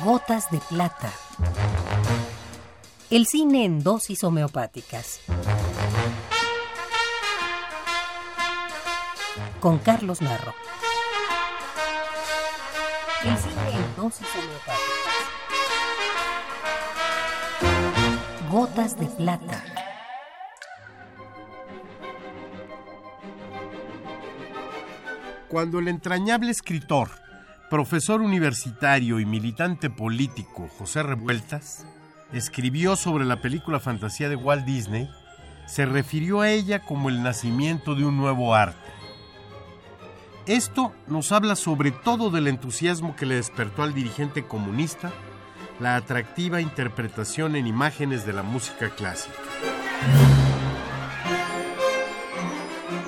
Gotas 0.00 0.50
de 0.50 0.58
plata. 0.58 1.12
El 3.10 3.26
cine 3.26 3.64
en 3.66 3.84
dosis 3.84 4.24
homeopáticas. 4.24 5.20
Con 9.60 9.78
Carlos 9.78 10.22
Narro. 10.22 10.54
El 13.22 13.36
cine 13.36 13.70
en 13.74 13.96
dosis 13.96 14.26
homeopáticas. 14.34 14.82
Gotas 18.50 18.98
de 18.98 19.06
plata. 19.06 19.62
Cuando 25.48 25.78
el 25.78 25.86
entrañable 25.86 26.50
escritor, 26.50 27.21
profesor 27.72 28.20
universitario 28.20 29.18
y 29.18 29.24
militante 29.24 29.88
político 29.88 30.68
José 30.76 31.02
Revueltas 31.02 31.86
escribió 32.34 32.96
sobre 32.96 33.24
la 33.24 33.40
película 33.40 33.80
fantasía 33.80 34.28
de 34.28 34.36
Walt 34.36 34.66
Disney, 34.66 35.08
se 35.64 35.86
refirió 35.86 36.42
a 36.42 36.50
ella 36.50 36.80
como 36.80 37.08
el 37.08 37.22
nacimiento 37.22 37.94
de 37.94 38.04
un 38.04 38.18
nuevo 38.18 38.54
arte. 38.54 38.76
Esto 40.44 40.92
nos 41.06 41.32
habla 41.32 41.56
sobre 41.56 41.92
todo 41.92 42.28
del 42.28 42.46
entusiasmo 42.46 43.16
que 43.16 43.24
le 43.24 43.36
despertó 43.36 43.84
al 43.84 43.94
dirigente 43.94 44.44
comunista 44.44 45.10
la 45.80 45.96
atractiva 45.96 46.60
interpretación 46.60 47.56
en 47.56 47.66
imágenes 47.66 48.26
de 48.26 48.34
la 48.34 48.42
música 48.42 48.90
clásica. 48.90 49.38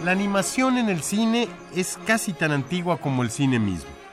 La 0.03 0.13
animación 0.13 0.79
en 0.79 0.89
el 0.89 1.03
cine 1.03 1.49
es 1.77 1.99
casi 2.07 2.33
tan 2.33 2.51
antigua 2.51 2.97
como 2.97 3.23
el 3.23 3.31
cine 3.31 3.59
mismo. 3.59 4.04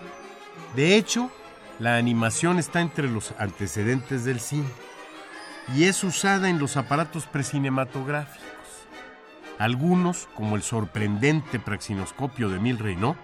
De 0.76 0.96
hecho, 0.96 1.30
la 1.80 1.98
animación 1.98 2.60
está 2.60 2.82
entre 2.82 3.10
los 3.10 3.34
antecedentes 3.38 4.24
del 4.24 4.40
cine 4.40 4.70
y 5.76 5.86
es 5.86 6.04
usada 6.04 6.50
en 6.50 6.60
los 6.60 6.78
aparatos 6.78 7.26
precinematográficos. 7.26 8.48
Algunos, 9.60 10.28
como 10.36 10.56
el 10.56 10.64
sorprendente 10.64 11.60
praxinoscopio 11.60 12.50
de 12.50 12.58
Emile 12.58 12.80
Reynaud, 12.80 13.16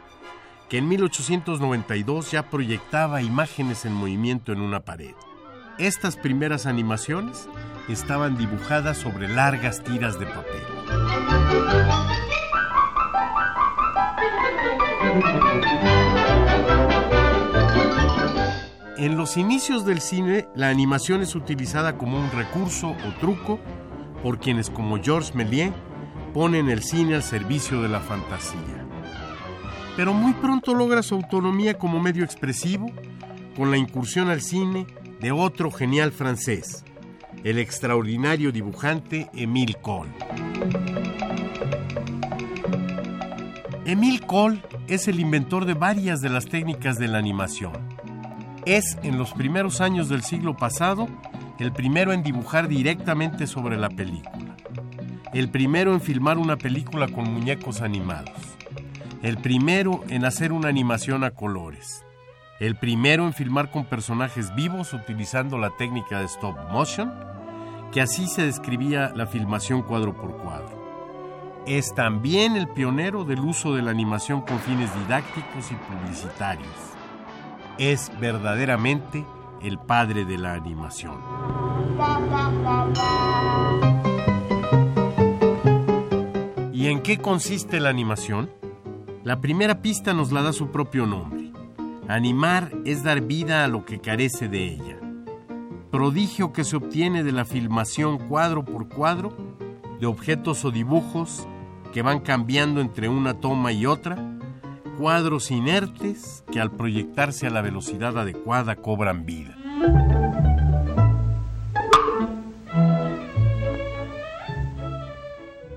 que 0.70 0.80
en 0.80 0.88
1892 0.90 2.32
ya 2.32 2.50
proyectaba 2.50 3.22
imágenes 3.22 3.86
en 3.86 3.94
movimiento 3.94 4.52
en 4.52 4.62
una 4.62 4.82
pared. 4.82 5.16
Estas 5.78 6.18
primeras 6.18 6.66
animaciones 6.66 7.48
estaban 7.88 8.38
dibujadas 8.38 8.98
sobre 8.98 9.30
largas 9.30 9.84
tiras 9.84 10.20
de 10.20 10.26
papel. 10.26 10.64
En 18.98 19.16
los 19.16 19.38
inicios 19.38 19.86
del 19.86 20.02
cine, 20.02 20.48
la 20.56 20.70
animación 20.70 21.22
es 21.22 21.36
utilizada 21.36 22.00
como 22.00 22.18
un 22.18 22.32
recurso 22.32 22.90
o 22.90 23.20
truco 23.20 23.60
por 24.24 24.40
quienes 24.40 24.72
como 24.72 24.98
Georges 24.98 25.36
Méliès 25.36 25.72
ponen 26.34 26.68
el 26.68 26.82
cine 26.82 27.14
al 27.14 27.22
servicio 27.22 27.84
de 27.84 27.90
la 27.90 28.00
fantasía. 28.00 28.88
Pero 29.96 30.14
muy 30.14 30.34
pronto 30.34 30.74
logra 30.74 31.04
su 31.04 31.14
autonomía 31.14 31.78
como 31.78 32.00
medio 32.00 32.24
expresivo 32.24 32.92
con 33.56 33.70
la 33.70 33.78
incursión 33.78 34.30
al 34.30 34.42
cine 34.42 34.88
de 35.20 35.32
otro 35.32 35.70
genial 35.70 36.12
francés, 36.12 36.84
el 37.44 37.60
extraordinario 37.60 38.52
dibujante 38.52 39.30
Émile 39.34 39.76
Cole. 39.76 40.10
Émile 43.86 44.20
Cole 44.22 44.64
es 44.88 45.08
el 45.08 45.20
inventor 45.20 45.66
de 45.66 45.76
varias 45.76 46.20
de 46.20 46.30
las 46.30 46.48
técnicas 46.48 46.98
de 46.98 47.08
la 47.08 47.20
animación. 47.20 47.87
Es 48.68 48.98
en 49.02 49.18
los 49.18 49.32
primeros 49.32 49.80
años 49.80 50.10
del 50.10 50.24
siglo 50.24 50.58
pasado 50.58 51.08
el 51.58 51.72
primero 51.72 52.12
en 52.12 52.22
dibujar 52.22 52.68
directamente 52.68 53.48
sobre 53.48 53.78
la 53.78 53.88
película. 53.88 54.58
El 55.32 55.48
primero 55.48 55.94
en 55.94 56.02
filmar 56.02 56.38
una 56.38 56.58
película 56.58 57.08
con 57.08 57.32
muñecos 57.32 57.80
animados. 57.80 58.36
El 59.24 59.38
primero 59.38 60.04
en 60.10 60.26
hacer 60.26 60.52
una 60.52 60.68
animación 60.68 61.24
a 61.24 61.32
colores. 61.32 62.04
El 62.60 62.76
primero 62.76 63.26
en 63.26 63.34
filmar 63.34 63.72
con 63.72 63.86
personajes 63.86 64.54
vivos 64.54 64.92
utilizando 64.92 65.58
la 65.58 65.70
técnica 65.78 66.20
de 66.20 66.26
stop 66.26 66.58
motion, 66.70 67.14
que 67.94 68.02
así 68.02 68.28
se 68.28 68.42
describía 68.42 69.14
la 69.16 69.28
filmación 69.28 69.82
cuadro 69.82 70.14
por 70.14 70.40
cuadro 70.40 70.76
es 71.66 71.94
también 71.94 72.56
el 72.56 72.70
pionero 72.70 73.26
del 73.26 73.42
uso 73.42 73.76
de 73.76 73.82
la 73.82 73.92
animación 73.92 74.40
con 74.42 74.58
fines 74.60 74.90
didácticos 75.02 75.70
y 75.70 75.76
publicitarios. 75.76 76.97
Es 77.80 78.12
verdaderamente 78.20 79.24
el 79.62 79.78
padre 79.78 80.26
de 80.26 80.40
la 80.40 80.54
animación. 80.54 81.16
¿Y 86.74 86.88
en 86.88 87.02
qué 87.02 87.20
consiste 87.20 87.80
la 87.80 87.90
animación? 87.90 88.50
La 89.24 89.42
primera 89.42 89.82
pista 89.84 90.14
nos 90.14 90.32
la 90.32 90.42
da 90.42 90.54
su 90.54 90.72
propio 90.72 91.06
nombre. 91.06 91.52
Animar 92.08 92.72
es 92.86 93.04
dar 93.04 93.22
vida 93.22 93.64
a 93.64 93.68
lo 93.68 93.86
que 93.86 94.00
carece 94.00 94.48
de 94.48 94.66
ella. 94.66 95.00
Prodigio 95.92 96.54
que 96.54 96.64
se 96.64 96.78
obtiene 96.78 97.24
de 97.24 97.32
la 97.32 97.46
filmación 97.46 98.18
cuadro 98.18 98.66
por 98.66 98.90
cuadro 98.90 99.38
de 100.00 100.08
objetos 100.08 100.66
o 100.66 100.72
dibujos 100.72 101.48
que 101.94 102.02
van 102.02 102.22
cambiando 102.22 102.82
entre 102.82 103.08
una 103.08 103.36
toma 103.36 103.72
y 103.72 103.86
otra, 103.86 104.37
cuadros 104.98 105.52
inertes 105.52 106.44
que 106.52 106.60
al 106.60 106.72
proyectarse 106.72 107.46
a 107.46 107.52
la 107.52 107.62
velocidad 107.62 108.18
adecuada 108.18 108.76
cobran 108.76 109.26
vida. 109.26 109.56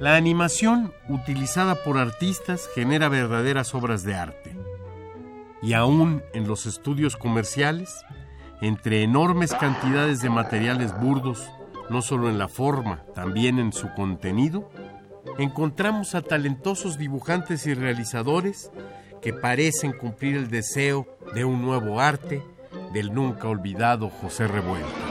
La 0.00 0.16
animación 0.16 0.94
utilizada 1.10 1.75
por 1.84 1.98
artistas 1.98 2.66
genera 2.75 3.10
verdaderas 3.10 3.75
obras 3.75 4.03
de 4.03 4.14
arte. 4.14 4.56
Y 5.60 5.75
aún 5.75 6.22
en 6.32 6.48
los 6.48 6.64
estudios 6.64 7.19
comerciales, 7.19 7.94
entre 8.62 9.02
enormes 9.02 9.54
cantidades 9.54 10.22
de 10.22 10.31
materiales 10.31 10.98
burdos, 10.98 11.50
no 11.91 12.00
solo 12.00 12.31
en 12.31 12.38
la 12.38 12.48
forma, 12.48 13.04
también 13.14 13.58
en 13.58 13.75
su 13.75 13.92
contenido, 13.92 14.70
encontramos 15.38 16.14
a 16.14 16.22
talentosos 16.22 16.97
dibujantes 16.97 17.66
y 17.66 17.75
realizadores 17.75 18.70
que 19.20 19.32
parecen 19.32 19.92
cumplir 19.92 20.36
el 20.36 20.50
deseo 20.50 21.06
de 21.34 21.44
un 21.44 21.62
nuevo 21.62 22.00
arte 22.00 22.42
del 22.92 23.12
nunca 23.12 23.48
olvidado 23.48 24.08
José 24.08 24.47
Revueltas. 24.48 25.10